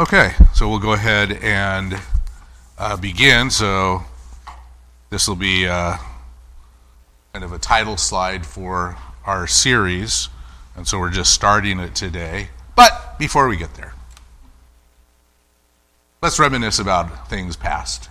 [0.00, 2.00] Okay, so we'll go ahead and
[2.78, 3.50] uh, begin.
[3.50, 4.02] So
[5.10, 5.98] this will be uh,
[7.34, 10.30] kind of a title slide for our series,
[10.74, 12.48] and so we're just starting it today.
[12.74, 13.92] But before we get there,
[16.22, 18.08] let's reminisce about things past.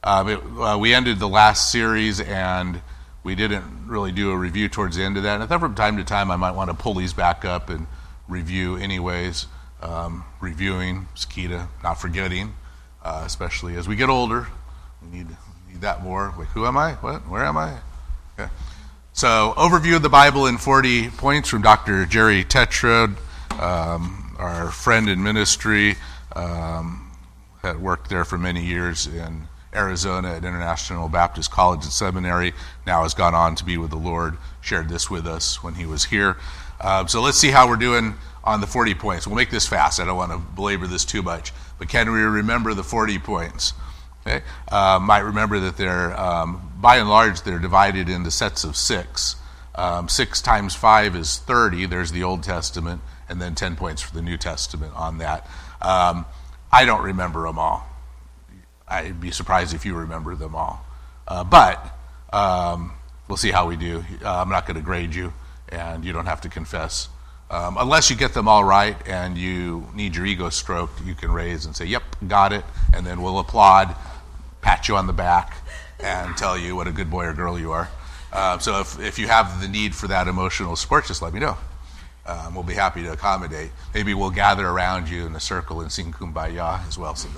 [0.00, 2.82] Uh, it, uh, we ended the last series and
[3.24, 5.34] we didn't really do a review towards the end of that.
[5.34, 7.68] And I thought from time to time I might want to pull these back up
[7.68, 7.88] and
[8.28, 9.48] review, anyways.
[9.84, 12.54] Um, reviewing, Sakita, not forgetting,
[13.04, 14.48] uh, especially as we get older.
[15.02, 15.28] We need,
[15.68, 16.34] need that more.
[16.36, 16.94] Like, who am I?
[16.94, 17.28] What?
[17.28, 17.78] Where am I?
[19.16, 22.04] So, overview of the Bible in 40 points from Dr.
[22.04, 23.16] Jerry Tetrode,
[23.60, 25.94] um, our friend in ministry,
[26.34, 27.12] um,
[27.62, 32.54] had worked there for many years in Arizona at International Baptist College and Seminary.
[32.88, 34.36] Now has gone on to be with the Lord.
[34.60, 36.36] Shared this with us when he was here.
[36.80, 38.14] Uh, so let's see how we're doing
[38.44, 39.26] on the 40 points.
[39.26, 39.98] We'll make this fast.
[39.98, 41.52] I don't want to belabor this too much.
[41.78, 43.72] But can we remember the 40 points?
[44.26, 44.44] Okay.
[44.70, 49.36] Uh, might remember that they're, um, by and large, they're divided into sets of six.
[49.74, 51.86] Um, six times five is 30.
[51.86, 55.46] There's the Old Testament, and then 10 points for the New Testament on that.
[55.82, 56.26] Um,
[56.70, 57.86] I don't remember them all.
[58.86, 60.84] I'd be surprised if you remember them all.
[61.26, 61.96] Uh, but
[62.32, 62.92] um,
[63.26, 64.04] we'll see how we do.
[64.22, 65.32] Uh, I'm not going to grade you,
[65.70, 67.08] and you don't have to confess.
[67.50, 71.30] Um, unless you get them all right and you need your ego stroked, you can
[71.30, 72.64] raise and say, Yep, got it.
[72.94, 73.94] And then we'll applaud,
[74.60, 75.56] pat you on the back,
[76.02, 77.88] and tell you what a good boy or girl you are.
[78.32, 81.40] Uh, so if, if you have the need for that emotional support, just let me
[81.40, 81.56] know.
[82.26, 83.70] Um, we'll be happy to accommodate.
[83.92, 87.14] Maybe we'll gather around you in a circle and sing Kumbaya as well.
[87.14, 87.28] So,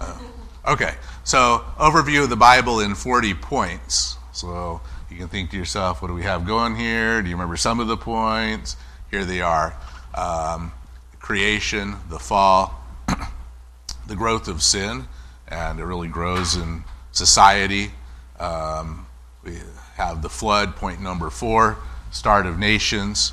[0.00, 0.18] uh,
[0.66, 0.94] okay,
[1.24, 4.16] so overview of the Bible in 40 points.
[4.32, 7.20] So you can think to yourself, what do we have going here?
[7.22, 8.76] Do you remember some of the points?
[9.10, 9.74] Here they are
[10.14, 10.70] um,
[11.18, 12.80] creation, the fall,
[14.06, 15.08] the growth of sin,
[15.48, 17.90] and it really grows in society.
[18.38, 19.06] Um,
[19.42, 19.58] we
[19.96, 21.78] have the flood, point number four,
[22.12, 23.32] start of nations,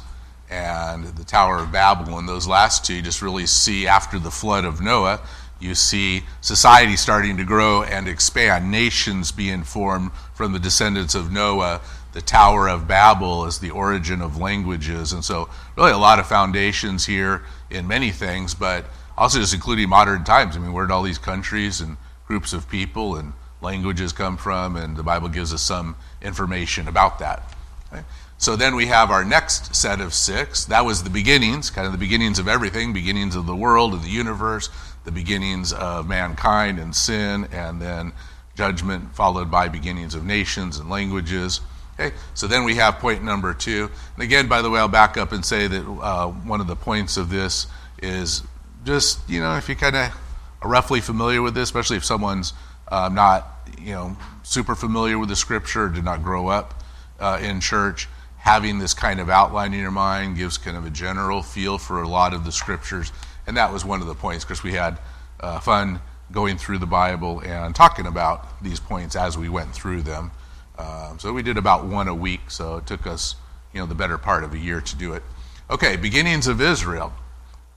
[0.50, 2.18] and the Tower of Babel.
[2.18, 5.22] And those last two, you just really see after the flood of Noah,
[5.60, 11.32] you see society starting to grow and expand, nations being formed from the descendants of
[11.32, 11.82] Noah
[12.18, 15.14] the Tower of Babel is the origin of languages.
[15.14, 18.86] And so, really, a lot of foundations here in many things, but
[19.16, 20.58] also just including modern times.
[20.58, 21.96] I mean, where did all these countries and
[22.26, 24.78] groups of people and languages come from?
[24.78, 27.54] And the Bible gives us some information about that.
[27.94, 28.02] Okay?
[28.40, 30.66] So then we have our next set of six.
[30.66, 34.02] That was the beginnings, kind of the beginnings of everything, beginnings of the world, of
[34.02, 34.72] the universe,
[35.04, 38.12] the beginnings of mankind and sin, and then
[38.56, 41.62] judgment, followed by beginnings of nations and languages.
[42.00, 43.90] Okay, so then we have point number two.
[44.16, 46.76] And again, by the way, I'll back up and say that uh, one of the
[46.76, 47.66] points of this
[48.04, 48.44] is
[48.86, 50.16] just, you know, if you kind of
[50.62, 52.54] are roughly familiar with this, especially if someone's
[52.88, 53.48] uh, not,
[53.82, 56.84] you know, super familiar with the scripture, did not grow up
[57.20, 60.92] uh, in church, having this kind of outline in your mind gives kind of a
[60.92, 63.12] general feel for a lot of the scriptures.
[63.48, 65.00] And that was one of the points because we had
[65.40, 66.00] uh, fun
[66.32, 70.32] going through the Bible and talking about these points as we went through them.
[70.78, 73.36] Um, so we did about one a week, so it took us,
[73.74, 75.24] you know, the better part of a year to do it.
[75.70, 77.14] Okay, beginnings of Israel.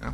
[0.01, 0.13] Yeah.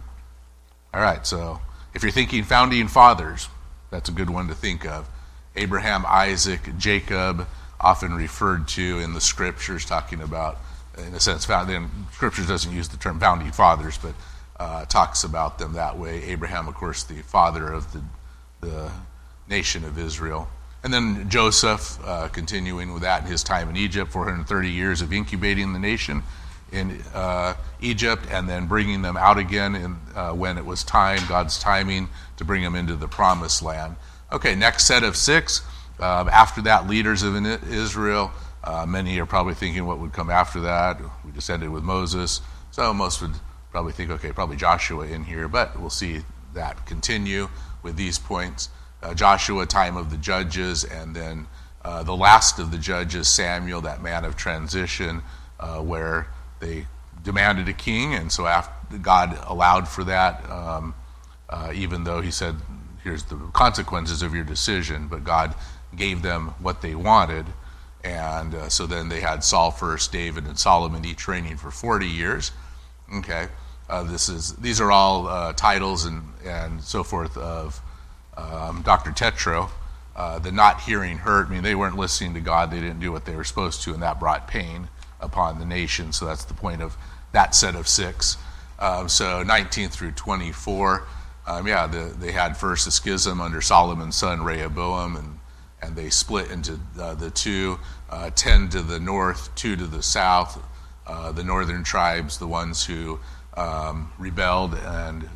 [0.94, 1.60] All right, so
[1.94, 3.48] if you're thinking founding fathers,
[3.90, 5.08] that's a good one to think of.
[5.56, 7.46] Abraham, Isaac, Jacob,
[7.80, 10.58] often referred to in the scriptures, talking about,
[10.98, 14.14] in a sense, found, scriptures doesn't use the term founding fathers, but
[14.58, 16.22] uh, talks about them that way.
[16.24, 18.02] Abraham, of course, the father of the,
[18.60, 18.90] the
[19.48, 20.48] nation of Israel.
[20.82, 25.12] And then Joseph, uh, continuing with that in his time in Egypt, 430 years of
[25.12, 26.22] incubating the nation
[26.72, 31.20] in uh, Egypt, and then bringing them out again in, uh, when it was time,
[31.28, 33.96] God's timing, to bring them into the promised land.
[34.32, 35.62] Okay, next set of six.
[35.98, 37.34] Uh, after that, leaders of
[37.70, 38.30] Israel.
[38.62, 41.00] Uh, many are probably thinking what would come after that.
[41.24, 42.40] We just ended with Moses.
[42.72, 43.34] So most would
[43.70, 46.22] probably think, okay, probably Joshua in here, but we'll see
[46.54, 47.48] that continue
[47.82, 48.68] with these points
[49.14, 51.46] Joshua, time of the judges, and then
[51.86, 55.22] uh, the last of the judges, Samuel, that man of transition,
[55.60, 56.26] uh, where
[56.58, 56.86] they
[57.22, 60.94] demanded a king, and so after God allowed for that, um,
[61.48, 62.56] uh, even though He said,
[63.04, 65.54] "Here's the consequences of your decision," but God
[65.94, 67.46] gave them what they wanted,
[68.02, 72.06] and uh, so then they had Saul first, David, and Solomon each reigning for 40
[72.06, 72.50] years.
[73.18, 73.46] Okay,
[73.88, 77.80] uh, this is these are all titles and and so forth of
[78.36, 79.10] um, Dr.
[79.10, 79.70] Tetro,
[80.14, 81.48] uh, the not hearing hurt.
[81.48, 83.94] I mean, they weren't listening to God, they didn't do what they were supposed to,
[83.94, 84.88] and that brought pain
[85.20, 86.12] upon the nation.
[86.12, 86.96] So that's the point of
[87.32, 88.36] that set of six.
[88.78, 91.06] Um, so 19 through 24.
[91.46, 95.38] um, yeah, the, they had first a schism under Solomon's son Rehoboam, and,
[95.82, 97.78] and they split into uh, the two
[98.10, 100.62] uh, 10 to the north, 2 to the south.
[101.06, 103.18] Uh, the northern tribes, the ones who
[103.56, 105.28] um, rebelled and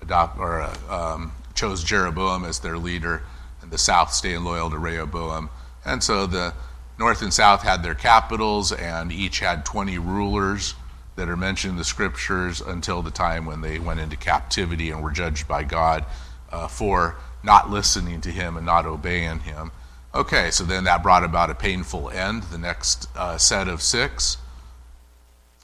[0.00, 3.22] adopt, or, uh, um, chose Jeroboam as their leader,
[3.60, 5.50] and the south staying loyal to Rehoboam.
[5.84, 6.54] And so the
[6.98, 10.74] north and south had their capitals, and each had 20 rulers
[11.16, 15.02] that are mentioned in the scriptures until the time when they went into captivity and
[15.02, 16.04] were judged by God
[16.52, 19.72] uh, for not listening to him and not obeying him.
[20.14, 24.36] Okay, so then that brought about a painful end, the next uh, set of six.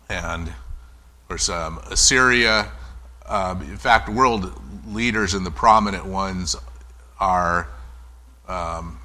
[0.08, 2.73] And of course, um, Assyria,
[3.26, 4.53] um, in fact, world
[4.87, 6.56] leaders and the prominent ones
[7.19, 7.69] are,
[8.49, 8.99] um,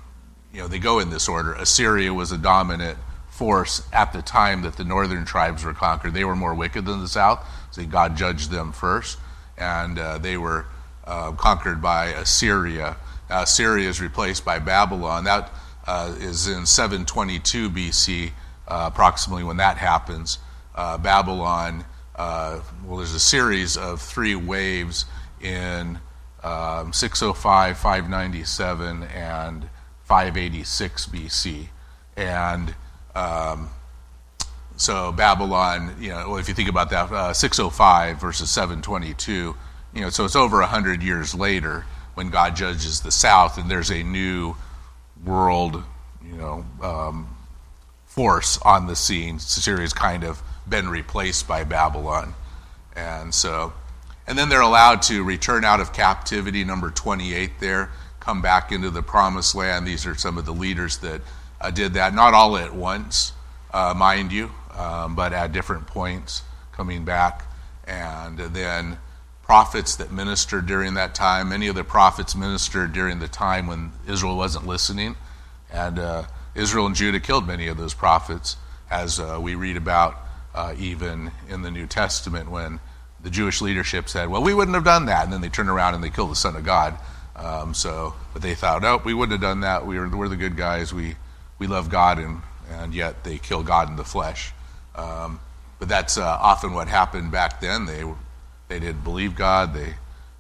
[0.53, 1.53] you know, they go in this order.
[1.53, 2.97] Assyria was a dominant
[3.29, 6.13] force at the time that the northern tribes were conquered.
[6.13, 9.17] They were more wicked than the south, so God judged them first,
[9.57, 10.65] and uh, they were
[11.05, 12.97] uh, conquered by Assyria.
[13.29, 15.23] Now, Assyria is replaced by Babylon.
[15.23, 15.51] That
[15.87, 18.31] uh, is in 722 BC,
[18.67, 20.39] uh, approximately when that happens.
[20.75, 21.85] Uh, Babylon,
[22.19, 25.05] uh, well, there's a series of three waves
[25.39, 25.97] in
[26.43, 29.69] um, 605, 597, and
[30.03, 31.67] 586 BC.
[32.17, 32.75] And
[33.15, 33.69] um,
[34.75, 39.55] so Babylon, you know, if you think about that, uh, 605 versus 722,
[39.93, 43.91] you know, so it's over 100 years later when God judges the South and there's
[43.91, 44.57] a new
[45.23, 45.81] world,
[46.21, 47.29] you know, um,
[48.07, 49.39] force on the scene.
[49.39, 52.33] Syria's kind of been replaced by Babylon.
[52.95, 53.73] And so,
[54.27, 58.89] and then they're allowed to return out of captivity, number 28 there, come back into
[58.89, 59.87] the promised land.
[59.87, 61.21] These are some of the leaders that
[61.61, 63.33] uh, did that, not all at once,
[63.73, 67.45] uh, mind you, um, but at different points coming back.
[67.87, 68.97] And then
[69.49, 71.49] prophets that ministered during that time.
[71.49, 75.15] Many of the prophets ministered during the time when Israel wasn't listening.
[75.71, 78.57] And uh, Israel and Judah killed many of those prophets,
[78.91, 80.17] as uh, we read about
[80.53, 82.79] uh, even in the New Testament when
[83.21, 85.23] the Jewish leadership said, Well, we wouldn't have done that.
[85.23, 86.97] And then they turn around and they kill the Son of God.
[87.35, 89.85] Um, so, but they thought, Nope, we wouldn't have done that.
[89.85, 90.93] We were, we're the good guys.
[90.93, 91.15] We
[91.59, 92.41] we love God, and,
[92.71, 94.53] and yet they kill God in the flesh.
[94.95, 95.39] Um,
[95.77, 97.85] but that's uh, often what happened back then.
[97.85, 98.03] They,
[98.69, 99.93] they didn't believe God, they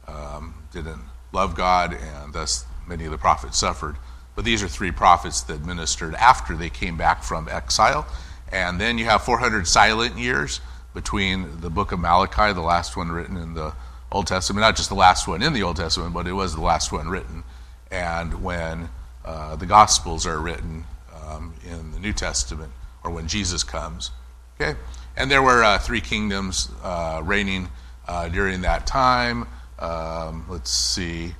[0.07, 1.01] um, didn't
[1.31, 3.97] love God, and thus many of the prophets suffered.
[4.35, 8.07] But these are three prophets that ministered after they came back from exile.
[8.51, 10.61] And then you have 400 silent years
[10.93, 13.73] between the book of Malachi, the last one written in the
[14.11, 16.61] Old Testament, not just the last one in the Old Testament, but it was the
[16.61, 17.43] last one written,
[17.91, 18.89] and when
[19.23, 20.85] uh, the Gospels are written
[21.23, 22.71] um, in the New Testament
[23.03, 24.11] or when Jesus comes.
[24.59, 24.77] Okay?
[25.15, 27.69] And there were uh, three kingdoms uh, reigning
[28.07, 29.47] uh, during that time.
[29.77, 31.35] Um, let's see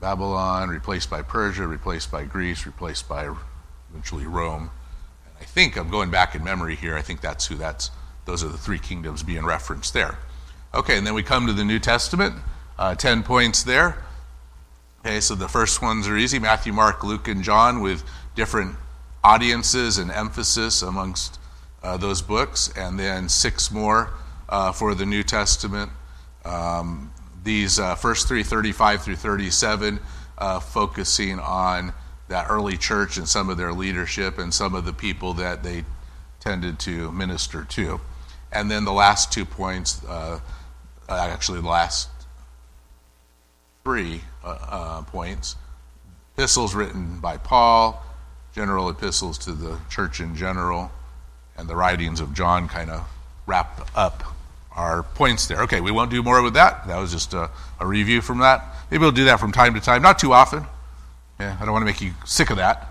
[0.00, 3.34] Babylon, replaced by Persia, replaced by Greece, replaced by
[3.90, 4.70] eventually Rome.
[5.44, 6.96] I think I'm going back in memory here.
[6.96, 7.90] I think that's who that's,
[8.24, 10.16] those are the three kingdoms being referenced there.
[10.72, 12.34] Okay, and then we come to the New Testament.
[12.78, 14.02] Uh, 10 points there.
[15.00, 18.04] Okay, so the first ones are easy Matthew, Mark, Luke, and John with
[18.34, 18.74] different
[19.22, 21.38] audiences and emphasis amongst
[21.82, 24.14] uh, those books, and then six more
[24.48, 25.92] uh, for the New Testament.
[26.46, 27.12] Um,
[27.42, 30.00] these uh, first three, 35 through 37,
[30.38, 31.92] uh, focusing on
[32.28, 35.84] that early church and some of their leadership and some of the people that they
[36.40, 38.00] tended to minister to.
[38.52, 40.40] And then the last two points, uh,
[41.08, 42.08] actually, the last
[43.82, 45.56] three uh, points,
[46.34, 48.02] epistles written by Paul
[48.54, 50.92] general epistles to the church in general,
[51.56, 53.04] and the writings of John kind of
[53.46, 54.22] wrap up
[54.72, 55.62] our points there.
[55.62, 56.86] Okay, we won't do more with that.
[56.86, 57.50] That was just a,
[57.80, 58.64] a review from that.
[58.90, 60.66] Maybe we'll do that from time to time, not too often.
[61.40, 62.90] Yeah, I don't want to make you sick of that.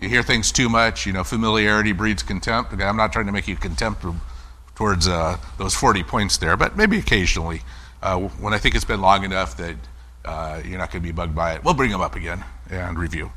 [0.00, 2.72] You hear things too much, you know, familiarity breeds contempt.
[2.72, 4.04] Okay, I'm not trying to make you contempt
[4.74, 7.62] towards uh, those 40 points there, but maybe occasionally,
[8.02, 9.76] uh, when I think it's been long enough that
[10.24, 12.98] uh, you're not going to be bugged by it, we'll bring them up again and
[12.98, 13.30] review.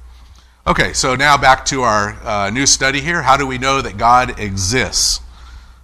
[0.68, 3.22] Okay, so now back to our uh, new study here.
[3.22, 5.22] How do we know that God exists?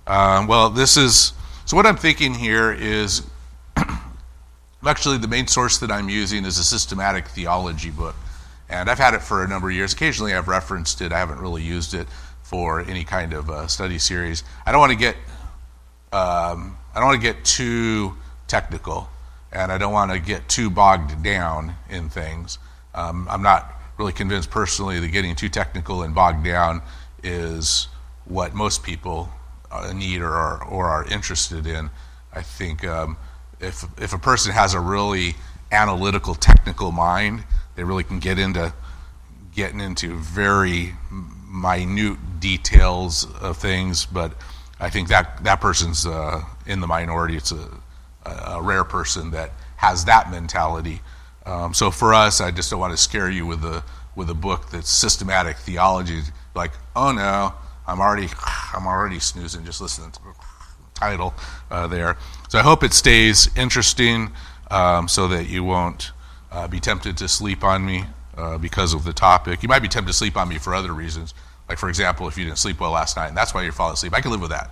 [0.08, 1.34] Um, well, this is
[1.66, 1.78] so.
[1.78, 3.22] What I'm thinking here is
[4.86, 8.16] actually the main source that I'm using is a systematic theology book,
[8.72, 9.94] and I've had it for a number of years.
[9.94, 11.12] Occasionally, I've referenced it.
[11.12, 12.08] I haven't really used it
[12.42, 14.44] for any kind of uh, study series.
[14.66, 15.16] I don't want to get
[16.14, 19.10] um, I don't want to get too technical,
[19.52, 22.58] and I don't want to get too bogged down in things.
[22.94, 26.82] Um, I'm not really convinced personally that getting too technical and bogged down
[27.24, 27.88] is
[28.26, 29.30] what most people
[29.72, 31.90] uh, need or are, or are interested in.
[32.34, 33.16] I think um,
[33.62, 35.36] if, if a person has a really
[35.72, 37.44] analytical, technical mind.
[37.76, 38.74] They really can get into
[39.54, 40.94] getting into very
[41.48, 44.34] minute details of things, but
[44.80, 47.36] I think that that person's uh, in the minority.
[47.36, 47.70] It's a,
[48.26, 51.02] a, rare person that has that mentality.
[51.46, 53.84] Um, so for us, I just don't want to scare you with a
[54.16, 56.22] with a book that's systematic theology.
[56.56, 57.54] Like, oh no,
[57.88, 58.30] I'm already
[58.74, 60.34] I'm already snoozing just listening to the
[60.94, 61.34] title
[61.70, 62.18] uh, there.
[62.50, 64.32] So I hope it stays interesting,
[64.70, 66.12] um, so that you won't
[66.52, 68.06] uh, be tempted to sleep on me
[68.38, 69.64] uh, because of the topic.
[69.64, 71.34] You might be tempted to sleep on me for other reasons.
[71.70, 73.94] Like, for example, if you didn't sleep well last night, and that's why you're falling
[73.94, 74.14] asleep.
[74.14, 74.70] I can live with that.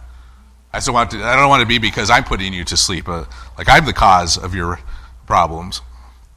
[0.73, 1.23] I still want to.
[1.23, 3.07] I don't want to be because I'm putting you to sleep.
[3.07, 3.25] Uh,
[3.57, 4.79] like I'm the cause of your
[5.25, 5.81] problems.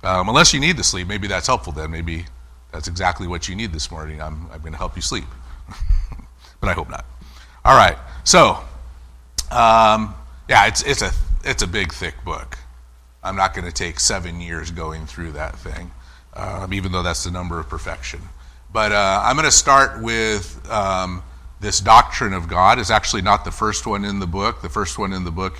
[0.02, 1.72] Um, unless you need the sleep, maybe that's helpful.
[1.72, 2.26] Then maybe
[2.72, 4.22] that's exactly what you need this morning.
[4.22, 5.24] I'm I'm going to help you sleep,
[6.60, 7.04] but I hope not.
[7.64, 7.96] All right.
[8.24, 8.58] So,
[9.50, 10.14] um,
[10.48, 11.10] yeah, it's it's a
[11.44, 12.56] it's a big thick book.
[13.22, 15.90] I'm not going to take seven years going through that thing
[16.34, 18.20] um, even though that's the number of perfection.
[18.72, 21.22] But uh, I'm going to start with um,
[21.60, 22.78] this doctrine of God.
[22.78, 24.62] It's actually not the first one in the book.
[24.62, 25.56] The first one in the book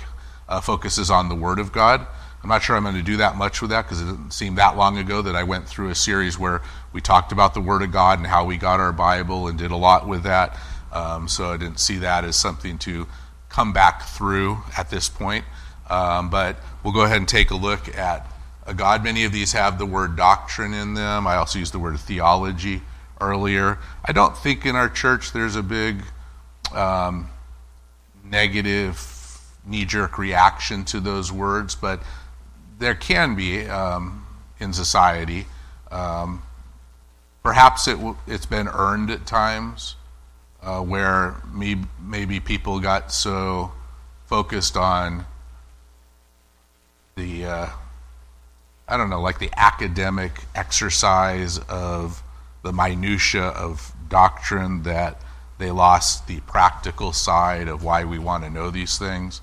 [0.49, 2.05] uh, focuses on the Word of God.
[2.41, 4.55] I'm not sure I'm going to do that much with that because it didn't seem
[4.55, 7.83] that long ago that I went through a series where we talked about the Word
[7.83, 10.57] of God and how we got our Bible and did a lot with that.
[10.91, 13.07] Um, so I didn't see that as something to
[13.47, 15.45] come back through at this point.
[15.93, 18.25] Um, but we'll go ahead and take a look at
[18.65, 19.03] a God.
[19.03, 21.27] Many of these have the word doctrine in them.
[21.27, 22.81] I also used the word theology
[23.21, 23.77] earlier.
[24.03, 26.03] I don't think in our church there's a big
[26.73, 27.29] um,
[28.25, 28.97] negative
[29.67, 32.01] knee jerk reaction to those words, but
[32.79, 34.25] there can be um,
[34.59, 35.45] in society.
[35.91, 36.41] Um,
[37.43, 39.95] perhaps it w- it's been earned at times
[40.63, 43.71] uh, where maybe people got so
[44.25, 45.25] focused on
[47.15, 47.67] the uh,
[48.87, 52.21] I don't know, like the academic exercise of
[52.63, 55.21] the minutia of doctrine that
[55.57, 59.41] they lost the practical side of why we want to know these things.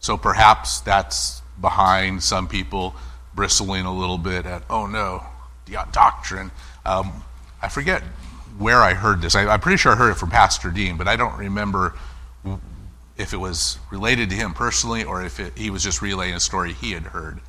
[0.00, 2.94] So perhaps that's behind some people
[3.34, 5.24] bristling a little bit at, oh no,
[5.92, 6.50] doctrine.
[6.84, 7.24] Um,
[7.62, 8.02] I forget
[8.58, 9.34] where I heard this.
[9.34, 11.94] I, am pretty sure I heard it from Pastor Dean, but I don't remember
[13.18, 16.40] if it was related to him personally or if it, he was just relaying a
[16.40, 17.40] story he had heard.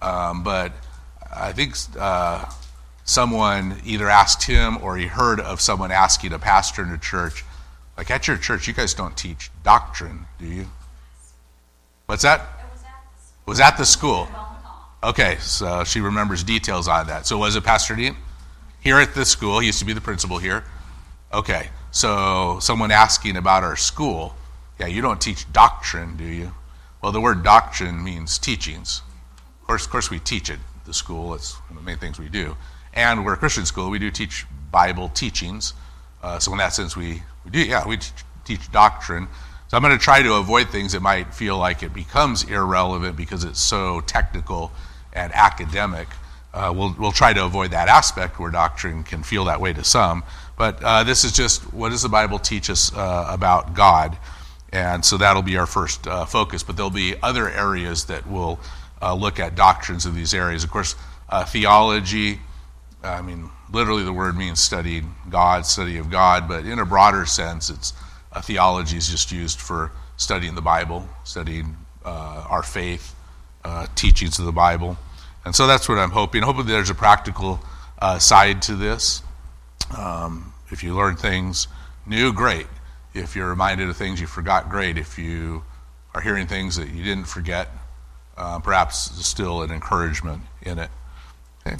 [0.00, 0.72] Um, but
[1.34, 2.50] I think uh,
[3.04, 7.44] someone either asked him or he heard of someone asking a pastor in a church,
[7.96, 10.66] like at your church, you guys don't teach doctrine, do you?
[12.06, 12.40] What's that?
[12.40, 14.28] It was at the school.
[15.04, 17.26] Okay, so she remembers details on that.
[17.26, 18.16] So was it Pastor Dean?
[18.80, 20.64] Here at the school, he used to be the principal here.
[21.32, 24.34] Okay, so someone asking about our school,
[24.82, 26.50] yeah, you don't teach doctrine, do you?
[27.00, 29.02] Well, the word doctrine means teachings
[29.60, 31.34] Of course, of course, we teach at the school.
[31.34, 32.56] It's one of the main things we do.
[32.92, 33.90] And we're a Christian school.
[33.90, 35.74] We do teach Bible teachings.
[36.20, 38.12] Uh, so in that sense, we, we do, yeah, we teach,
[38.44, 39.28] teach doctrine.
[39.68, 43.16] So I'm going to try to avoid things that might feel like it becomes irrelevant
[43.16, 44.72] because it's so technical
[45.12, 46.08] and academic.
[46.52, 49.84] Uh, we'll, we'll try to avoid that aspect where doctrine can feel that way to
[49.84, 50.24] some.
[50.58, 54.18] But uh, this is just what does the Bible teach us uh, about God?
[54.72, 56.62] And so that'll be our first uh, focus.
[56.62, 58.58] But there'll be other areas that will
[59.02, 60.64] uh, look at doctrines of these areas.
[60.64, 60.94] Of course,
[61.28, 62.40] uh, theology,
[63.02, 67.26] I mean, literally the word means studying God, study of God, but in a broader
[67.26, 67.92] sense, it's
[68.32, 73.14] uh, theology is just used for studying the Bible, studying uh, our faith,
[73.64, 74.96] uh, teachings of the Bible.
[75.44, 76.42] And so that's what I'm hoping.
[76.42, 77.60] Hopefully, there's a practical
[78.18, 79.22] side to this.
[79.96, 81.68] Um, if you learn things
[82.06, 82.66] new, great.
[83.14, 84.96] If you're reminded of things you forgot, great.
[84.96, 85.64] If you
[86.14, 87.68] are hearing things that you didn't forget,
[88.36, 90.90] uh, perhaps still an encouragement in it.
[91.66, 91.76] Okay.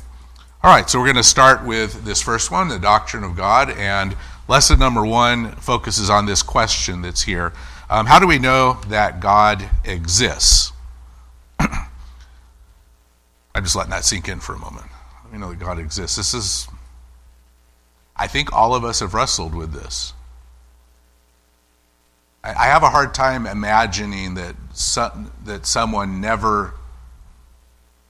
[0.63, 3.71] All right, so we're going to start with this first one, the doctrine of God,
[3.71, 4.15] and
[4.47, 7.53] lesson number one focuses on this question that's here.
[7.91, 10.73] Um, how do we know that God exists?
[11.59, 11.89] I'm
[13.63, 14.87] just letting that sink in for a moment.
[15.33, 16.17] We know that God exists.
[16.17, 16.69] This is,
[18.15, 20.13] I think all of us have wrestled with this.
[22.45, 26.75] I have a hard time imagining that some, that someone never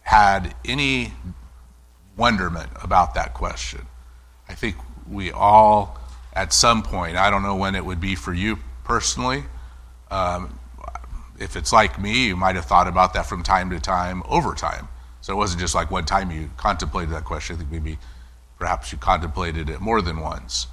[0.00, 1.12] had any
[2.16, 3.82] wonderment about that question.
[4.48, 5.98] I think we all,
[6.32, 9.44] at some point, I don't know when it would be for you personally.
[10.10, 10.58] Um,
[11.38, 14.54] if it's like me, you might have thought about that from time to time over
[14.54, 14.88] time.
[15.20, 17.56] So it wasn't just like one time you contemplated that question.
[17.56, 17.98] I think maybe
[18.58, 20.68] perhaps you contemplated it more than once.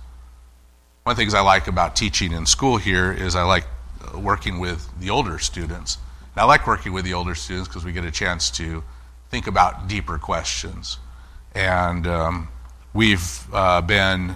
[1.10, 3.66] One of the things I like about teaching in school here is I like
[4.14, 5.98] uh, working with the older students.
[6.36, 8.84] And I like working with the older students because we get a chance to
[9.32, 11.00] think about deeper questions.
[11.56, 12.50] And um,
[12.94, 14.36] we've uh, been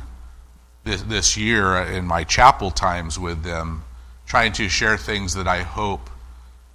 [0.83, 3.83] this, this year in my chapel times with them
[4.25, 6.09] trying to share things that I hope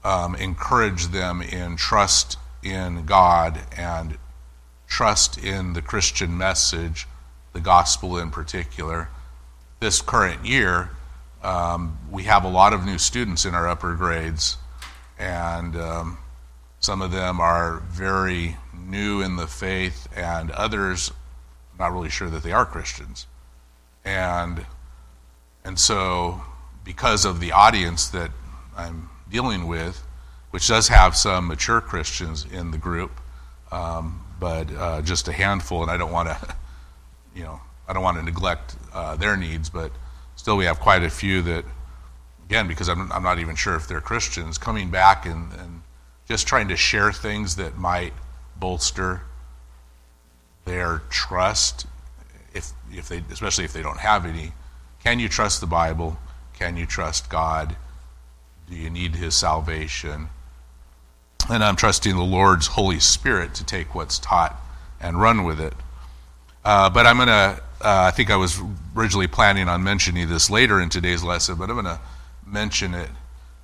[0.05, 4.17] um, encourage them in trust in God and
[4.87, 7.09] trust in the Christian message,
[7.52, 9.09] the gospel in particular.
[9.80, 10.90] This current year,
[11.42, 14.56] um, we have a lot of new students in our upper grades,
[15.18, 16.18] and um,
[16.80, 21.12] some of them are very new in the faith, and others
[21.78, 23.26] not really sure that they are Christians.
[24.04, 24.66] And
[25.64, 26.42] and so
[26.85, 28.30] because of the audience that
[28.76, 30.02] I'm dealing with,
[30.50, 33.20] which does have some mature Christians in the group,
[33.70, 36.56] um, but uh, just a handful, and I don't want to,
[37.37, 39.90] you know, I don't want to neglect uh, their needs, but
[40.37, 41.64] still we have quite a few that,
[42.45, 45.83] again, because I'm, I'm not even sure if they're Christians, coming back and, and
[46.28, 48.12] just trying to share things that might
[48.57, 49.23] bolster
[50.66, 51.87] their trust,
[52.52, 54.52] if, if they, especially if they don't have any.
[55.02, 56.18] Can you trust the Bible?
[56.52, 57.76] Can you trust God?
[58.68, 60.28] Do you need His salvation?
[61.49, 64.61] And I'm trusting the Lord's Holy Spirit to take what's taught
[65.00, 65.73] and run with it.
[66.64, 68.61] Uh, but I'm going to, I think I was
[68.97, 72.00] originally planning on mentioning this later in today's lesson, but I'm going to
[72.47, 73.11] mention it,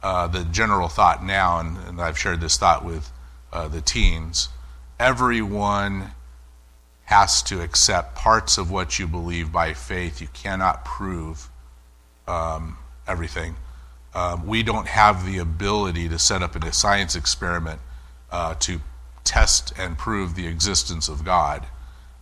[0.03, 3.11] uh, the general thought now, and, and, I've shared this thought with
[3.53, 4.51] uh, the teens.
[5.01, 6.11] Everyone
[7.07, 10.21] has to accept parts of what you believe by faith.
[10.21, 11.49] You cannot prove
[12.29, 13.57] um, everything.
[14.15, 17.81] Um, we don't have the ability to set up a science experiment
[18.31, 18.81] uh, to
[19.25, 21.67] test and prove the existence of God.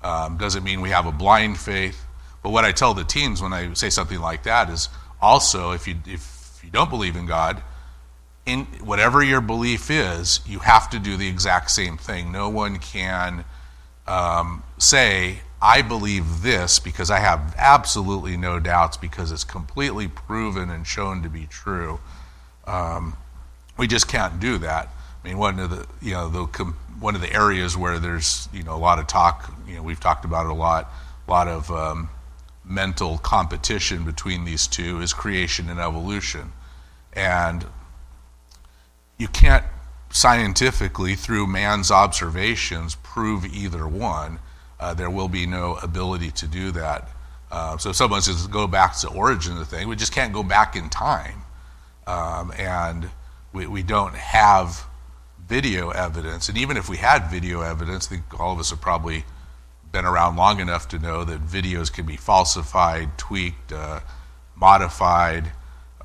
[0.02, 2.04] Um, doesn't mean we have a blind faith.
[2.42, 4.88] But what I tell the teens when I say something like that is
[5.20, 7.62] also if you if you don't believe in God,
[8.44, 12.32] in whatever your belief is, you have to do the exact same thing.
[12.32, 13.44] No one can
[14.06, 20.70] um, say, I believe this because I have absolutely no doubts because it's completely proven
[20.70, 22.00] and shown to be true.
[22.66, 23.16] Um,
[23.78, 24.88] we just can't do that.
[25.22, 26.44] I mean, one of the you know the
[27.00, 29.52] one of the areas where there's you know a lot of talk.
[29.66, 30.92] You know, we've talked about it a lot.
[31.26, 32.10] A lot of um,
[32.64, 36.52] mental competition between these two is creation and evolution,
[37.12, 37.66] and
[39.18, 39.64] you can't
[40.10, 44.38] scientifically through man's observations prove either one
[44.82, 47.08] uh, there will be no ability to do that.
[47.52, 50.12] Uh, so if someone says go back to the origin of the thing, we just
[50.12, 51.42] can't go back in time.
[52.04, 53.08] Um, and
[53.52, 54.84] we, we don't have
[55.52, 56.48] video evidence.
[56.48, 59.22] And even if we had video evidence, I think all of us have probably
[59.92, 64.00] been around long enough to know that videos can be falsified, tweaked, uh,
[64.56, 65.44] modified.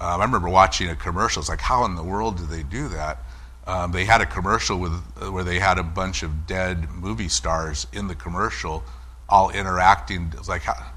[0.01, 1.39] Um, I remember watching a commercial.
[1.39, 3.19] It's like, how in the world do they do that?
[3.65, 7.29] Um, they had a commercial with uh, where they had a bunch of dead movie
[7.29, 8.83] stars in the commercial,
[9.29, 10.27] all interacting.
[10.33, 10.91] It was like how,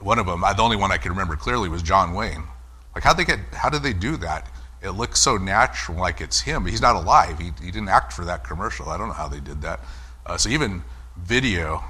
[0.00, 0.40] one of them.
[0.40, 2.42] The only one I can remember clearly was John Wayne.
[2.96, 3.38] Like how they get?
[3.52, 4.50] How did they do that?
[4.82, 6.66] It looks so natural, like it's him.
[6.66, 7.38] He's not alive.
[7.38, 8.88] He, he didn't act for that commercial.
[8.88, 9.80] I don't know how they did that.
[10.24, 10.82] Uh, so even
[11.16, 11.82] video,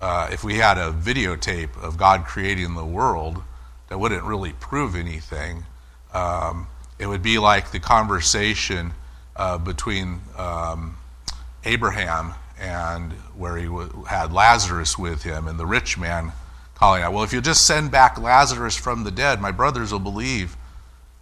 [0.00, 3.42] uh, if we had a videotape of God creating the world,
[3.88, 5.64] that wouldn't really prove anything.
[6.12, 6.66] Um,
[6.98, 8.92] it would be like the conversation
[9.36, 10.96] uh, between um,
[11.64, 16.32] Abraham and where he w- had Lazarus with him, and the rich man
[16.74, 20.00] calling out, Well, if you just send back Lazarus from the dead, my brothers will
[20.00, 20.56] believe.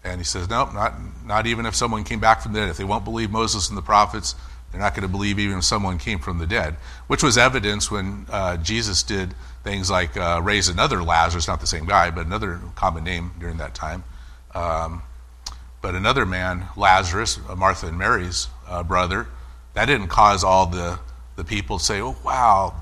[0.06, 2.68] And he says, Nope, not, not even if someone came back from the dead.
[2.68, 4.34] If they won't believe Moses and the prophets,
[4.70, 7.90] they're not going to believe even if someone came from the dead, which was evidence
[7.90, 12.26] when uh, Jesus did things like uh, raise another Lazarus, not the same guy, but
[12.26, 14.04] another common name during that time.
[14.54, 15.02] Um,
[15.82, 19.26] but another man, Lazarus, uh, Martha and Mary's uh, brother,
[19.74, 20.98] that didn't cause all the,
[21.36, 22.74] the people to say, oh, wow,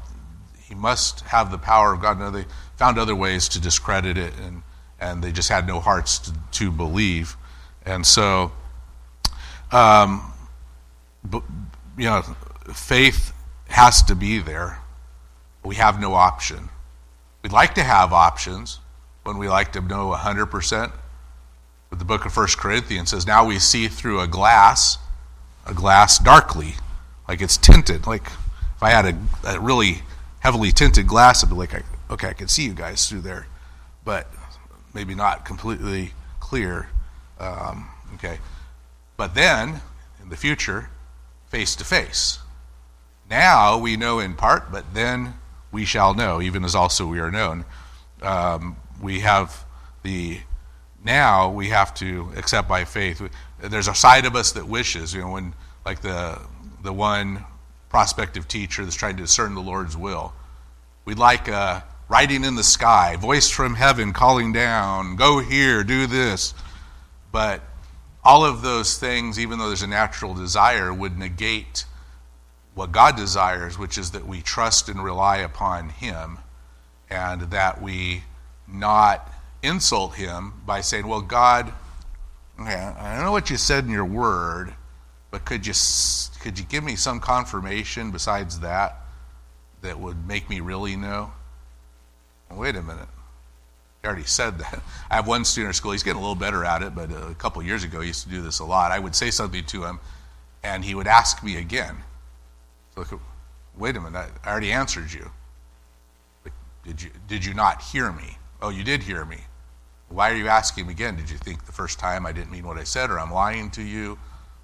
[0.63, 2.19] he must have the power of God.
[2.19, 2.45] No, they
[2.77, 4.63] found other ways to discredit it, and,
[5.05, 7.37] and they just had no hearts to, to believe.
[7.85, 8.53] And so,
[9.71, 10.33] um,
[11.25, 11.43] but,
[11.97, 12.23] you know,
[12.73, 13.33] faith
[13.69, 14.79] has to be there.
[15.64, 16.69] We have no option.
[17.43, 18.81] We'd like to have options
[19.25, 20.93] when we like to know 100%
[21.95, 24.99] but the book of First Corinthians says, Now we see through a glass,
[25.64, 26.75] a glass darkly,
[27.29, 28.05] like it's tinted.
[28.05, 30.03] Like if I had a, a really
[30.40, 33.47] heavily tinted glass, I'd be like, okay, I can see you guys through there,
[34.05, 34.27] but
[34.95, 36.89] maybe not completely clear.
[37.39, 38.39] Um, okay.
[39.17, 39.81] But then,
[40.23, 40.89] in the future,
[41.49, 42.39] face to face.
[43.29, 45.35] Now we know in part, but then
[45.73, 47.65] we shall know, even as also we are known.
[48.23, 49.65] Um, we have
[50.03, 50.41] the
[51.05, 53.23] now we have to accept by faith.
[53.61, 55.55] There's a side of us that wishes, you know, when
[55.85, 56.41] like the
[56.83, 57.45] the one
[57.89, 60.33] prospective teacher that's trying to discern the Lord's will.
[61.05, 66.07] We'd like a writing in the sky, voice from heaven calling down, go here, do
[66.07, 66.55] this.
[67.33, 67.62] But
[68.23, 71.85] all of those things, even though there's a natural desire, would negate
[72.75, 76.38] what God desires, which is that we trust and rely upon Him
[77.09, 78.25] and that we
[78.67, 81.73] not insult Him by saying, Well, God,
[82.61, 84.75] okay, I know what you said in your word,
[85.31, 85.75] but could you,
[86.40, 89.01] could you give me some confirmation besides that
[89.83, 91.33] that would make me really know?
[92.51, 93.09] Wait a minute.
[94.03, 94.83] I already said that.
[95.11, 97.29] I have one student at school, he's getting a little better at it, but uh,
[97.29, 98.93] a couple years ago he used to do this a lot.
[98.93, 100.01] I would say something to him,
[100.63, 101.97] and he would ask me again.
[102.95, 103.21] So,
[103.77, 105.31] wait a minute, I already answered you.
[106.85, 108.37] Did you, did you not hear me?
[108.61, 109.39] Oh, you did hear me.
[110.09, 111.17] Why are you asking me again?
[111.17, 113.71] Did you think the first time I didn't mean what I said, or I'm lying
[113.71, 114.19] to you?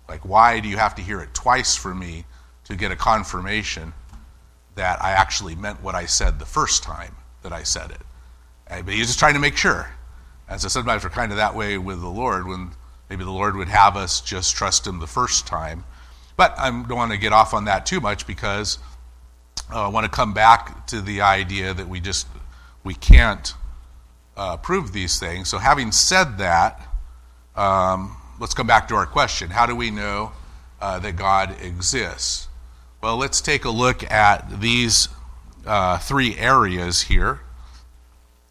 [0.08, 2.24] Like, why do you have to hear it twice for me
[2.64, 3.94] to get a confirmation
[4.74, 8.00] that I actually meant what I said the first time that I said it?
[8.68, 9.90] But he's just trying to make sure.
[10.48, 12.70] And so sometimes we're kind of that way with the Lord when
[13.08, 15.84] maybe the Lord would have us just trust him the first time.
[16.36, 18.78] But I don't want to get off on that too much because
[19.72, 22.26] uh, I want to come back to the idea that we just
[22.82, 23.52] we can't
[24.36, 25.48] uh, prove these things.
[25.48, 26.80] So having said that,
[27.56, 30.32] um, let's come back to our question: How do we know
[30.80, 32.48] uh, that God exists?
[33.02, 35.08] Well, let's take a look at these
[35.66, 37.40] uh, three areas here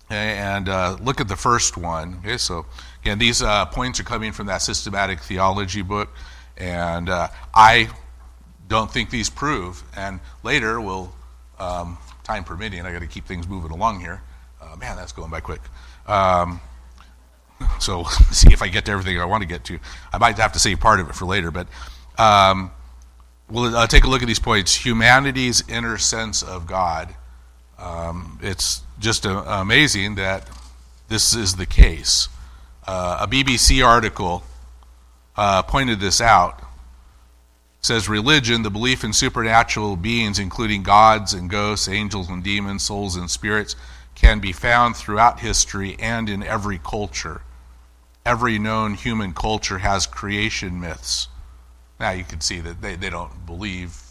[0.09, 2.17] and uh, look at the first one.
[2.19, 2.65] Okay, so
[3.01, 6.09] again, these uh, points are coming from that systematic theology book,
[6.57, 7.89] and uh, I
[8.67, 9.83] don't think these prove.
[9.95, 11.13] And later, we'll,
[11.59, 14.21] um, time permitting, I got to keep things moving along here.
[14.61, 15.61] Uh, man, that's going by quick.
[16.07, 16.59] Um,
[17.79, 19.79] so see if I get to everything I want to get to.
[20.11, 21.67] I might have to save part of it for later, but
[22.17, 22.71] um,
[23.49, 24.85] we'll uh, take a look at these points.
[24.85, 27.15] Humanity's inner sense of God.
[27.77, 30.49] Um, it's just uh, amazing that
[31.07, 32.27] this is the case.
[32.85, 34.43] Uh, a BBC article
[35.35, 36.59] uh, pointed this out.
[36.59, 42.83] It says religion, the belief in supernatural beings, including gods and ghosts, angels and demons,
[42.83, 43.75] souls and spirits,
[44.15, 47.41] can be found throughout history and in every culture.
[48.25, 51.29] Every known human culture has creation myths.
[51.99, 54.01] Now you can see that they, they don't believe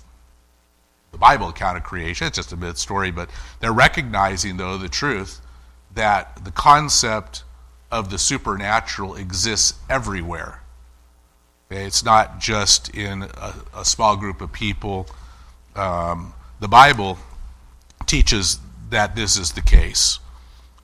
[1.12, 2.26] the Bible account of creation.
[2.26, 5.40] It's just a myth story, but they're recognizing, though, the truth
[5.94, 7.44] that the concept
[7.90, 10.62] of the supernatural exists everywhere.
[11.70, 11.84] Okay?
[11.84, 15.06] It's not just in a, a small group of people.
[15.74, 17.18] Um, the Bible
[18.06, 18.58] teaches
[18.90, 20.18] that this is the case.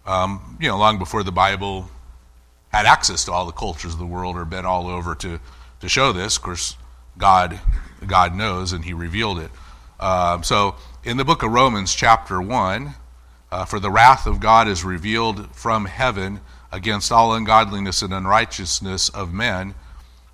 [0.07, 1.89] Um, you know, long before the Bible
[2.69, 5.39] had access to all the cultures of the world or been all over to,
[5.81, 6.77] to show this, of course,
[7.17, 7.61] God,
[8.07, 9.51] God knows and He revealed it.
[10.01, 12.95] Um, so, in the book of Romans, chapter 1,
[13.51, 16.41] uh, for the wrath of God is revealed from heaven
[16.73, 19.75] against all ungodliness and unrighteousness of men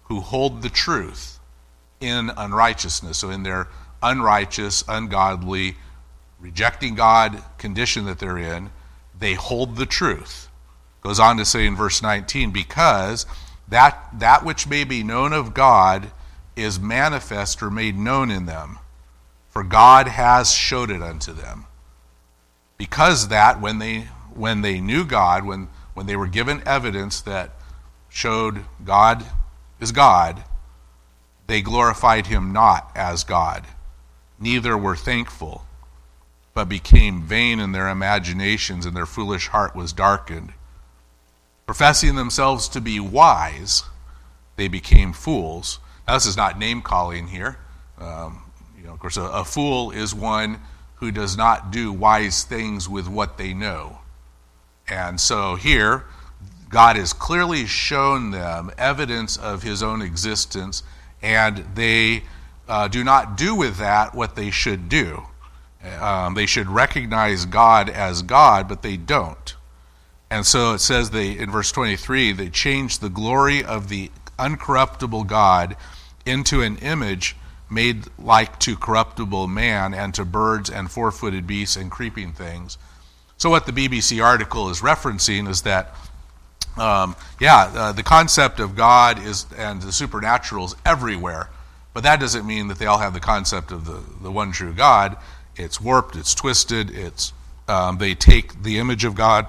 [0.05, 1.39] who hold the truth
[2.01, 3.19] in unrighteousness.
[3.19, 3.69] So, in their
[4.03, 5.77] unrighteous, ungodly,
[6.39, 8.71] rejecting God condition that they're in,
[9.19, 10.49] they hold the truth.
[11.03, 13.27] Goes on to say in verse 19, because
[13.69, 16.11] that, that which may be known of God
[16.61, 18.79] is manifest or made known in them
[19.51, 21.67] for God has showed it unto them.
[22.79, 27.51] Because that, when they, when they knew God, when, when they were given evidence that
[28.09, 29.25] showed God
[29.81, 30.45] is God,
[31.47, 33.67] they glorified him not as God,
[34.39, 35.65] neither were thankful,
[36.55, 40.53] but became vain in their imaginations, and their foolish heart was darkened.
[41.67, 43.83] Professing themselves to be wise,
[44.57, 45.81] they became fools.
[46.11, 47.57] Now, this is not name calling here.
[47.97, 48.43] Um,
[48.91, 50.59] know, of course, a, a fool is one
[50.97, 54.01] who does not do wise things with what they know.
[54.89, 56.07] And so here,
[56.69, 60.83] God has clearly shown them evidence of his own existence,
[61.23, 62.25] and they
[62.69, 65.23] uh, do not do with that what they should do.
[66.01, 69.55] Um, they should recognize God as God, but they don't.
[70.29, 75.29] And so it says they in verse 23 they change the glory of the uncorruptible
[75.29, 75.77] God
[76.27, 77.37] into an image
[77.71, 82.77] made like to corruptible man and to birds and four footed beasts and creeping things.
[83.37, 85.95] So, what the BBC article is referencing is that,
[86.77, 91.49] um, yeah, uh, the concept of God is and the supernatural is everywhere,
[91.95, 94.75] but that doesn't mean that they all have the concept of the, the one true
[94.75, 95.17] God.
[95.57, 97.33] It's warped, it's twisted, it's,
[97.69, 99.47] um, they take the image of God,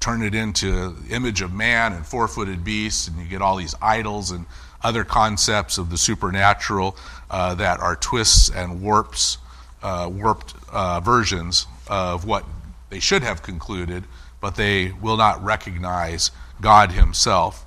[0.00, 3.74] turn it into image of man and four footed beasts, and you get all these
[3.80, 4.46] idols and
[4.82, 6.96] other concepts of the supernatural
[7.30, 9.38] uh, that are twists and warps,
[9.82, 12.44] uh, warped uh, versions of what
[12.90, 14.04] they should have concluded,
[14.40, 17.64] but they will not recognize God Himself.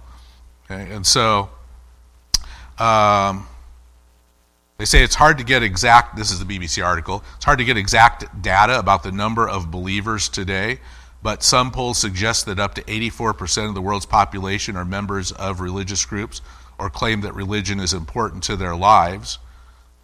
[0.65, 0.91] Okay?
[0.93, 1.49] And so,
[2.77, 3.47] um,
[4.77, 7.65] they say it's hard to get exact, this is the BBC article, it's hard to
[7.65, 10.79] get exact data about the number of believers today,
[11.23, 15.61] but some polls suggest that up to 84% of the world's population are members of
[15.61, 16.41] religious groups
[16.77, 19.39] or claim that religion is important to their lives.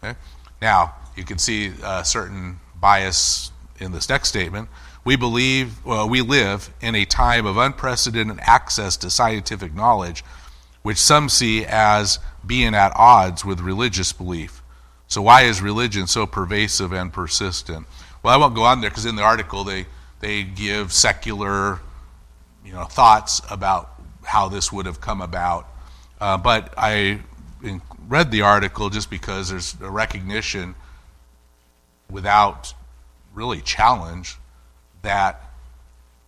[0.03, 0.17] Okay?
[0.62, 4.69] Now, you can see a certain bias in this next statement.
[5.03, 10.23] We believe, well, we live in a time of unprecedented access to scientific knowledge,
[10.84, 14.62] which some see as being at odds with religious belief.
[15.07, 17.88] So, why is religion so pervasive and persistent?
[18.23, 19.88] Well, I won't go on there because in the article they,
[20.19, 21.79] they give secular
[22.63, 25.67] you know, thoughts about how this would have come about.
[26.21, 27.19] Uh, but I
[28.07, 30.75] read the article just because there's a recognition
[32.10, 32.73] without
[33.34, 34.38] really challenge
[35.01, 35.41] that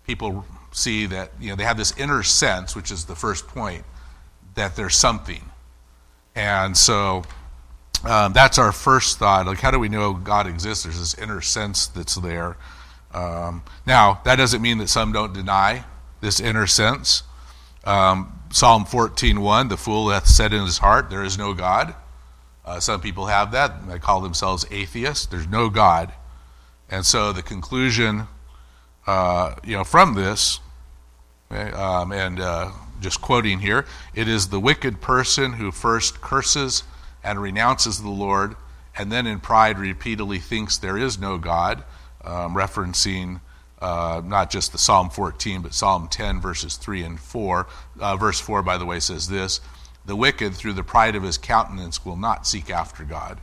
[0.06, 3.84] people see that you know they have this inner sense which is the first point
[4.56, 5.44] that there's something
[6.36, 7.24] and so
[8.06, 9.46] um, that's our first thought.
[9.46, 10.84] Like, how do we know God exists?
[10.84, 12.58] There's this inner sense that's there.
[13.14, 15.86] Um, now, that doesn't mean that some don't deny
[16.20, 17.24] this inner sense.
[17.86, 21.96] Um, Psalm 14:1, the fool hath said in his heart, There is no God.
[22.64, 23.88] Uh, some people have that.
[23.88, 25.26] They call themselves atheists.
[25.26, 26.14] There's no God.
[26.88, 28.28] And so the conclusion,
[29.08, 30.60] uh, you know, from this,
[31.52, 32.70] okay, um, and uh,
[33.02, 36.84] just quoting here, it is the wicked person who first curses
[37.24, 38.56] and renounces the Lord,
[38.96, 41.84] and then in pride repeatedly thinks there is no God,
[42.24, 43.42] um, referencing
[43.84, 47.68] uh, not just the Psalm 14, but Psalm 10, verses 3 and 4.
[48.00, 49.60] Uh, verse 4, by the way, says this
[50.06, 53.42] The wicked, through the pride of his countenance, will not seek after God.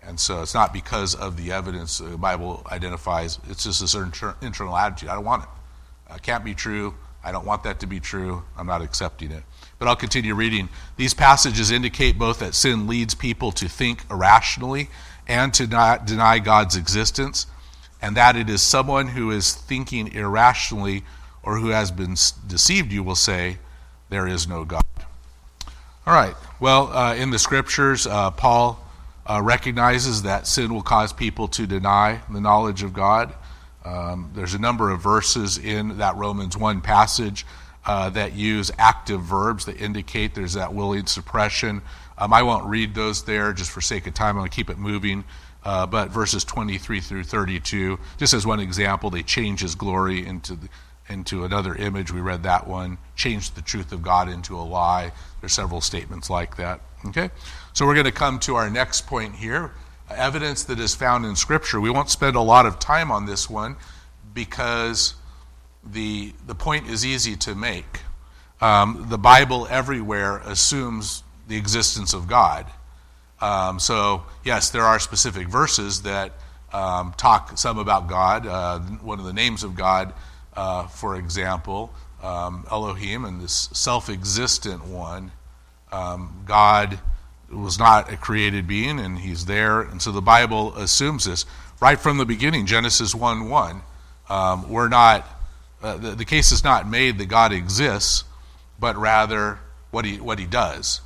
[0.00, 4.34] And so it's not because of the evidence the Bible identifies, it's just a this
[4.40, 5.08] internal attitude.
[5.08, 6.14] I don't want it.
[6.14, 6.94] It can't be true.
[7.24, 8.44] I don't want that to be true.
[8.56, 9.42] I'm not accepting it.
[9.80, 10.68] But I'll continue reading.
[10.96, 14.88] These passages indicate both that sin leads people to think irrationally
[15.26, 17.46] and to not deny God's existence,
[18.00, 21.04] and that it is someone who is thinking irrationally
[21.42, 23.58] or who has been deceived, you will say,
[24.10, 24.82] there is no God.
[26.06, 26.34] All right.
[26.60, 28.82] Well, uh, in the scriptures, uh, Paul
[29.26, 33.34] uh, recognizes that sin will cause people to deny the knowledge of God.
[33.84, 37.44] Um, there's a number of verses in that Romans 1 passage
[37.84, 41.82] uh, that use active verbs that indicate there's that willing suppression.
[42.16, 44.36] Um, I won't read those there just for sake of time.
[44.36, 45.24] I'm going to keep it moving.
[45.68, 50.54] Uh, but verses 23 through 32, just as one example, they change his glory into,
[50.54, 50.66] the,
[51.10, 52.10] into another image.
[52.10, 52.96] We read that one.
[53.16, 55.12] Change the truth of God into a lie.
[55.42, 56.80] There's several statements like that.
[57.08, 57.28] Okay?
[57.74, 59.72] So we're going to come to our next point here
[60.10, 61.82] evidence that is found in Scripture.
[61.82, 63.76] We won't spend a lot of time on this one
[64.32, 65.16] because
[65.84, 68.00] the, the point is easy to make.
[68.62, 72.64] Um, the Bible everywhere assumes the existence of God.
[73.40, 76.32] Um, so, yes, there are specific verses that
[76.72, 78.46] um, talk some about God.
[78.46, 80.12] Uh, one of the names of God,
[80.54, 85.32] uh, for example, um, Elohim, and this self existent one.
[85.92, 86.98] Um, God
[87.50, 89.80] was not a created being, and he's there.
[89.80, 91.46] And so the Bible assumes this
[91.80, 93.82] right from the beginning, Genesis 1 1.
[94.28, 95.26] Um, we're not
[95.82, 98.24] uh, the, the case is not made that God exists,
[98.78, 99.58] but rather
[99.90, 101.00] what he, what he does.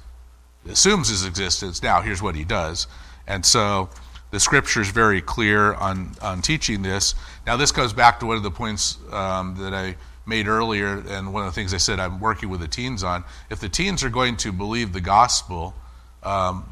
[0.68, 1.82] Assumes his existence.
[1.82, 2.86] Now, here's what he does.
[3.26, 3.88] And so
[4.30, 7.14] the scripture is very clear on, on teaching this.
[7.46, 11.32] Now, this goes back to one of the points um, that I made earlier, and
[11.34, 13.24] one of the things I said I'm working with the teens on.
[13.50, 15.74] If the teens are going to believe the gospel,
[16.22, 16.64] um,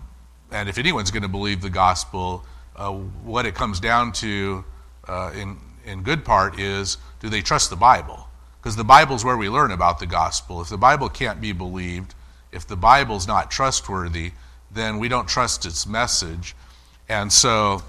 [0.52, 2.44] and if anyone's going to believe the gospel,
[2.76, 4.64] uh, what it comes down to
[5.08, 8.28] uh, in, in good part is do they trust the Bible?
[8.60, 10.60] Because the Bible is where we learn about the gospel.
[10.60, 12.14] If the Bible can't be believed,
[12.52, 14.32] if the Bible's not trustworthy,
[14.70, 16.54] then we don't trust its message.
[17.08, 17.82] And so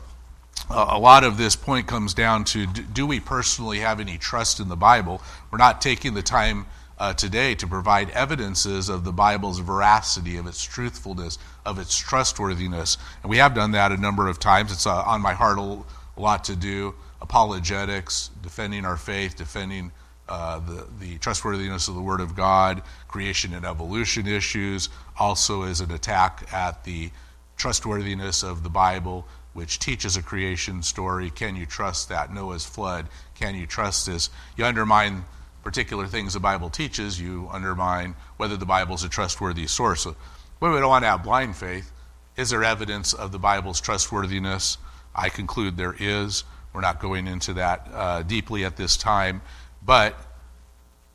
[0.70, 4.60] uh, a lot of this point comes down to do, we personally have any trust
[4.60, 5.22] in the Bible?
[5.52, 6.66] We're not taking the time
[6.98, 12.98] uh, today to provide evidences of the Bible's veracity, of its truthfulness, of its trustworthiness.
[13.24, 14.72] And we have done that a number of times.
[14.72, 19.92] It's uh, on my heart a, a lot to do apologetics, defending our faith, defending
[20.30, 25.82] uh, the, the trustworthiness of the Word of God, creation and evolution issues, also as
[25.82, 27.12] an attack at the
[27.58, 31.30] trustworthiness of the Bible, which teaches a creation story.
[31.30, 32.34] Can you trust that?
[32.34, 33.08] Noah's flood.
[33.36, 34.30] Can you trust this?
[34.56, 35.26] You undermine
[35.64, 40.06] particular things the Bible teaches, you undermine whether the Bible is a trustworthy source.
[40.06, 41.92] Well, we don't want to have blind faith.
[42.38, 44.78] Is there evidence of the Bible's trustworthiness?
[45.14, 46.44] I conclude there is.
[46.74, 49.42] We're not going into that uh, deeply at this time.
[49.84, 50.16] But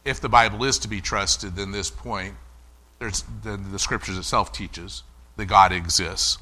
[0.07, 2.35] if the Bible is to be trusted, then this point,
[3.01, 5.03] then the scriptures itself teaches
[5.37, 6.39] that God exists.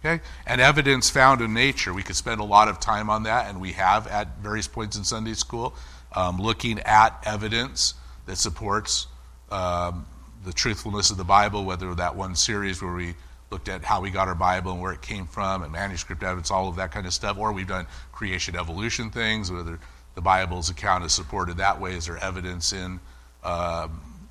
[0.00, 0.22] Okay?
[0.46, 3.60] And evidence found in nature, we could spend a lot of time on that, and
[3.60, 5.74] we have at various points in Sunday school,
[6.14, 7.94] um, looking at evidence
[8.26, 9.08] that supports
[9.50, 10.06] um,
[10.44, 13.14] the truthfulness of the Bible, whether that one series where we
[13.50, 16.52] looked at how we got our Bible and where it came from, and manuscript evidence,
[16.52, 19.80] all of that kind of stuff, or we've done creation evolution things, whether
[20.18, 21.94] the Bible's account is supported that way.
[21.94, 22.98] Is there evidence in
[23.44, 23.86] uh,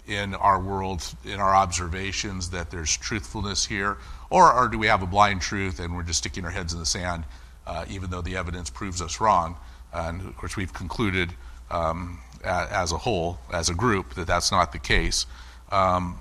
[0.06, 3.96] in our world, in our observations, that there's truthfulness here,
[4.30, 6.80] or, or do we have a blind truth and we're just sticking our heads in
[6.80, 7.24] the sand,
[7.66, 9.56] uh, even though the evidence proves us wrong?
[9.94, 11.32] And of course, we've concluded
[11.72, 15.26] um, as a whole, as a group, that that's not the case.
[15.72, 16.20] Um,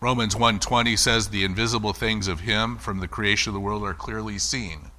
[0.00, 3.92] Romans 1:20 says the invisible things of him from the creation of the world are
[3.94, 4.92] clearly seen.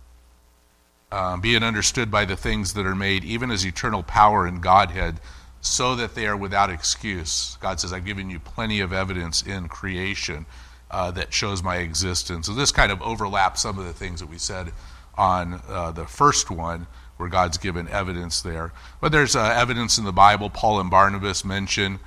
[1.15, 5.21] Um, being understood by the things that are made, even as eternal power and Godhead,
[5.61, 7.57] so that they are without excuse.
[7.61, 10.45] God says, I've given you plenty of evidence in creation
[10.91, 12.47] uh, that shows my existence.
[12.47, 14.73] So this kind of overlaps some of the things that we said
[15.17, 18.73] on uh, the first one, where God's given evidence there.
[18.99, 20.49] But there's uh, evidence in the Bible.
[20.49, 22.01] Paul and Barnabas mention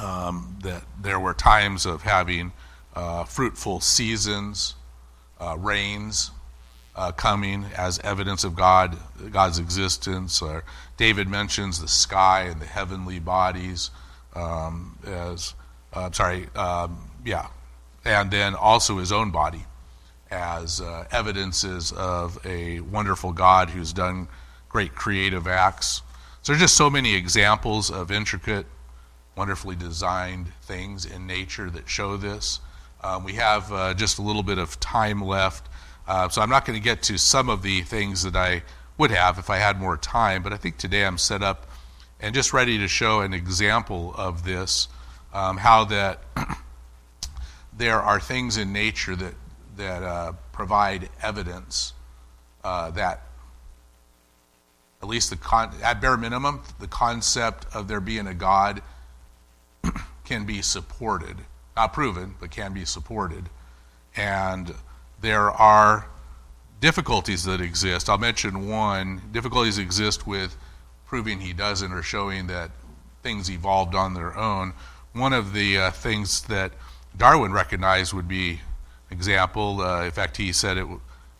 [0.00, 2.52] um, that there were times of having
[2.96, 4.76] uh, fruitful seasons,
[5.38, 6.30] uh, rains
[6.98, 8.96] uh, coming as evidence of God,
[9.30, 10.42] God's existence.
[10.42, 10.64] Or
[10.96, 13.90] David mentions the sky and the heavenly bodies
[14.34, 15.54] um, as,
[15.92, 17.46] uh, sorry, um, yeah,
[18.04, 19.64] and then also his own body
[20.30, 24.28] as uh, evidences of a wonderful God who's done
[24.68, 26.02] great creative acts.
[26.42, 28.66] So there's just so many examples of intricate
[29.36, 32.58] wonderfully designed things in nature that show this.
[33.04, 35.67] Um, we have uh, just a little bit of time left,
[36.08, 38.62] uh, so I'm not going to get to some of the things that I
[38.96, 41.70] would have if I had more time, but I think today I'm set up
[42.18, 44.88] and just ready to show an example of this
[45.32, 46.20] um, how that
[47.76, 49.34] there are things in nature that,
[49.76, 51.92] that uh, provide evidence
[52.64, 53.22] uh, that
[55.00, 58.82] at least the con- at bare minimum the concept of there being a god
[60.24, 61.36] can be supported.
[61.76, 63.48] Not proven, but can be supported.
[64.16, 64.74] And
[65.20, 66.06] there are
[66.80, 68.08] difficulties that exist.
[68.08, 69.22] I'll mention one.
[69.32, 70.56] Difficulties exist with
[71.06, 72.70] proving he doesn't or showing that
[73.22, 74.74] things evolved on their own.
[75.12, 76.72] One of the uh, things that
[77.16, 78.60] Darwin recognized would be
[79.10, 79.80] example.
[79.80, 80.86] Uh, in fact, he said it,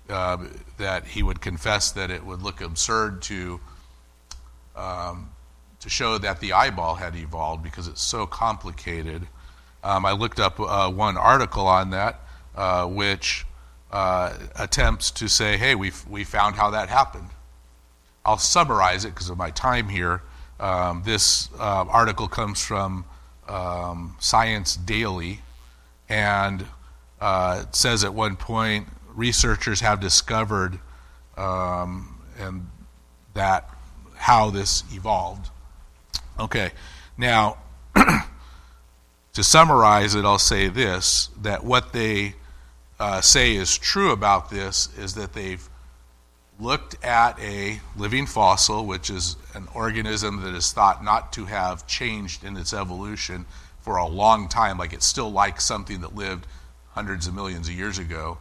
[0.09, 0.39] uh,
[0.79, 3.61] that he would confess that it would look absurd to
[4.75, 5.31] um,
[5.81, 9.27] to show that the eyeball had evolved because it's so complicated.
[9.85, 12.21] Um, I looked up uh, one article on that,
[12.57, 13.47] uh, which
[13.91, 17.29] uh, attempts to say, hey, we we found how that happened.
[18.25, 20.23] I'll summarize it because of my time here.
[20.61, 23.05] Um, this uh, article comes from
[23.49, 25.41] um, Science Daily,
[26.09, 26.67] and
[27.21, 30.79] uh, says at one point researchers have discovered
[31.37, 32.69] um, and
[33.35, 33.69] that
[34.17, 35.49] how this evolved.
[36.39, 36.73] Okay,
[37.17, 37.57] now
[39.33, 42.35] to summarize it, I'll say this that what they
[43.01, 45.69] uh, say is true about this is that they've
[46.59, 51.87] looked at a living fossil, which is an organism that is thought not to have
[51.87, 53.47] changed in its evolution
[53.81, 56.47] for a long time, like it's still like something that lived
[56.91, 58.39] hundreds of millions of years ago.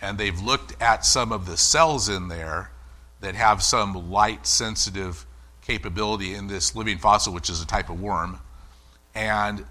[0.00, 2.70] And they've looked at some of the cells in there
[3.20, 5.24] that have some light sensitive
[5.62, 8.38] capability in this living fossil, which is a type of worm,
[9.14, 9.64] and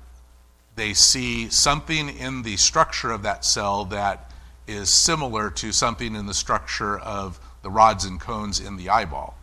[0.76, 4.32] they see something in the structure of that cell that
[4.68, 9.36] is similar to something in the structure of the rods and cones in the eyeball.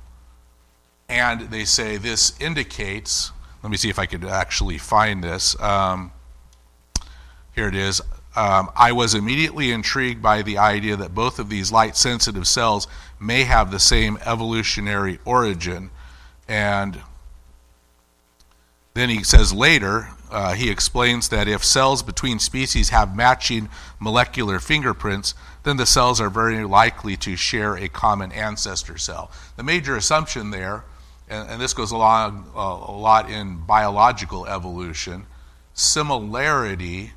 [1.08, 5.60] And they say this indicates, let me see if I could actually find this.
[5.60, 6.12] Um,
[7.54, 8.00] here it is.
[8.36, 12.86] Um, I was immediately intrigued by the idea that both of these light sensitive cells
[13.18, 15.90] may have the same evolutionary origin
[16.50, 17.00] and
[18.94, 23.68] then he says later, uh, he explains that if cells between species have matching
[23.98, 29.30] molecular fingerprints, then the cells are very likely to share a common ancestor cell.
[29.56, 30.84] The major assumption there,
[31.28, 35.26] and, and this goes along uh, a lot in biological evolution,
[35.74, 37.12] similarity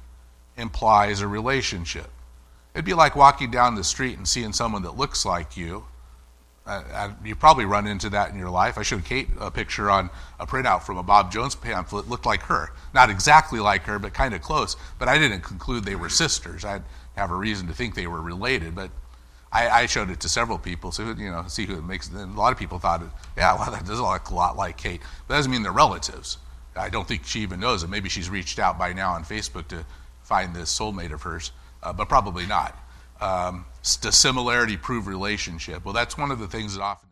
[0.57, 2.09] implies a relationship.
[2.73, 5.85] It'd be like walking down the street and seeing someone that looks like you
[6.65, 8.77] uh, you probably run into that in your life.
[8.77, 10.09] I showed Kate a picture on
[10.39, 12.07] a printout from a Bob Jones pamphlet.
[12.07, 14.77] Looked like her, not exactly like her, but kind of close.
[14.97, 16.63] But I didn't conclude they were sisters.
[16.63, 16.81] I
[17.15, 18.91] have a reason to think they were related, but
[19.51, 22.09] I, I showed it to several people, so you know, see who it makes.
[22.09, 23.03] And a lot of people thought,
[23.37, 25.01] yeah, well, that does look a lot like Kate.
[25.27, 26.37] But that doesn't mean they're relatives.
[26.75, 27.89] I don't think she even knows it.
[27.89, 29.85] Maybe she's reached out by now on Facebook to
[30.23, 31.51] find this soulmate of hers,
[31.83, 32.75] uh, but probably not.
[33.21, 35.83] Um, does similarity prove relationship?
[35.83, 37.09] Well, that's one of the things that often.